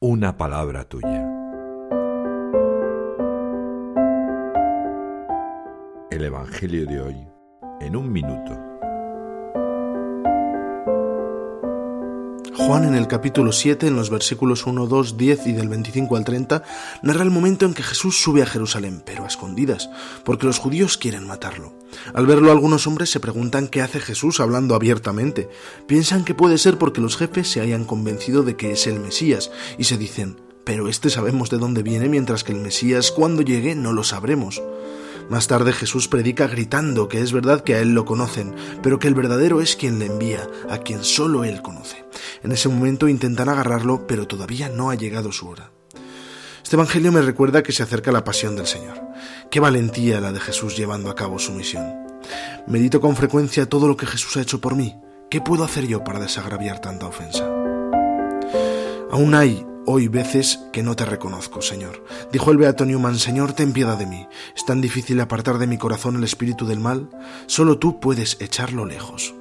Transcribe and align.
una 0.00 0.36
palabra 0.36 0.84
tuya. 0.84 1.28
El 6.08 6.24
Evangelio 6.24 6.86
de 6.86 7.00
hoy 7.00 7.28
en 7.80 7.96
un 7.96 8.12
minuto. 8.12 8.67
Juan 12.58 12.84
en 12.84 12.96
el 12.96 13.06
capítulo 13.06 13.52
7, 13.52 13.86
en 13.86 13.94
los 13.94 14.10
versículos 14.10 14.66
1, 14.66 14.88
2, 14.88 15.16
10 15.16 15.46
y 15.46 15.52
del 15.52 15.68
25 15.68 16.16
al 16.16 16.24
30, 16.24 16.64
narra 17.02 17.22
el 17.22 17.30
momento 17.30 17.64
en 17.64 17.72
que 17.72 17.84
Jesús 17.84 18.20
sube 18.20 18.42
a 18.42 18.46
Jerusalén, 18.46 19.00
pero 19.06 19.22
a 19.22 19.28
escondidas, 19.28 19.88
porque 20.24 20.46
los 20.46 20.58
judíos 20.58 20.98
quieren 20.98 21.24
matarlo. 21.24 21.72
Al 22.14 22.26
verlo 22.26 22.50
algunos 22.50 22.88
hombres 22.88 23.10
se 23.10 23.20
preguntan 23.20 23.68
qué 23.68 23.80
hace 23.80 24.00
Jesús 24.00 24.40
hablando 24.40 24.74
abiertamente. 24.74 25.48
Piensan 25.86 26.24
que 26.24 26.34
puede 26.34 26.58
ser 26.58 26.78
porque 26.78 27.00
los 27.00 27.16
jefes 27.16 27.48
se 27.48 27.60
hayan 27.60 27.84
convencido 27.84 28.42
de 28.42 28.56
que 28.56 28.72
es 28.72 28.88
el 28.88 28.98
Mesías, 28.98 29.52
y 29.78 29.84
se 29.84 29.96
dicen, 29.96 30.36
pero 30.64 30.88
este 30.88 31.10
sabemos 31.10 31.50
de 31.50 31.58
dónde 31.58 31.84
viene, 31.84 32.08
mientras 32.08 32.42
que 32.42 32.52
el 32.52 32.58
Mesías 32.58 33.12
cuando 33.12 33.42
llegue 33.42 33.76
no 33.76 33.92
lo 33.92 34.02
sabremos. 34.02 34.60
Más 35.28 35.46
tarde 35.46 35.74
Jesús 35.74 36.08
predica 36.08 36.46
gritando 36.46 37.08
que 37.08 37.20
es 37.20 37.32
verdad 37.32 37.62
que 37.62 37.74
a 37.74 37.80
Él 37.80 37.92
lo 37.92 38.06
conocen, 38.06 38.54
pero 38.82 38.98
que 38.98 39.08
el 39.08 39.14
verdadero 39.14 39.60
es 39.60 39.76
quien 39.76 39.98
le 39.98 40.06
envía, 40.06 40.48
a 40.70 40.78
quien 40.78 41.04
solo 41.04 41.44
Él 41.44 41.60
conoce. 41.60 42.04
En 42.42 42.52
ese 42.52 42.68
momento 42.68 43.08
intentan 43.08 43.48
agarrarlo, 43.48 44.06
pero 44.06 44.26
todavía 44.26 44.68
no 44.68 44.90
ha 44.90 44.94
llegado 44.94 45.32
su 45.32 45.48
hora. 45.48 45.70
Este 46.62 46.76
Evangelio 46.76 47.12
me 47.12 47.22
recuerda 47.22 47.62
que 47.62 47.72
se 47.72 47.82
acerca 47.82 48.12
la 48.12 48.24
pasión 48.24 48.54
del 48.54 48.66
Señor. 48.66 49.00
Qué 49.50 49.58
valentía 49.58 50.20
la 50.20 50.32
de 50.32 50.40
Jesús 50.40 50.76
llevando 50.76 51.10
a 51.10 51.14
cabo 51.14 51.38
su 51.38 51.52
misión. 51.52 51.86
Medito 52.66 53.00
con 53.00 53.16
frecuencia 53.16 53.66
todo 53.66 53.88
lo 53.88 53.96
que 53.96 54.06
Jesús 54.06 54.36
ha 54.36 54.42
hecho 54.42 54.60
por 54.60 54.76
mí. 54.76 54.94
¿Qué 55.30 55.40
puedo 55.40 55.64
hacer 55.64 55.86
yo 55.86 56.04
para 56.04 56.20
desagraviar 56.20 56.80
tanta 56.80 57.06
ofensa? 57.06 57.46
Aún 59.10 59.34
hay 59.34 59.64
hoy 59.86 60.08
veces 60.08 60.60
que 60.70 60.82
no 60.82 60.94
te 60.94 61.06
reconozco, 61.06 61.62
Señor. 61.62 62.04
Dijo 62.30 62.50
el 62.50 62.58
Beato 62.58 62.84
Newman, 62.84 63.18
Señor, 63.18 63.54
ten 63.54 63.72
piedad 63.72 63.96
de 63.96 64.04
mí. 64.04 64.26
Es 64.54 64.66
tan 64.66 64.82
difícil 64.82 65.18
apartar 65.20 65.56
de 65.56 65.66
mi 65.66 65.78
corazón 65.78 66.16
el 66.16 66.24
espíritu 66.24 66.66
del 66.66 66.80
mal. 66.80 67.08
Solo 67.46 67.78
tú 67.78 67.98
puedes 67.98 68.36
echarlo 68.40 68.84
lejos. 68.84 69.37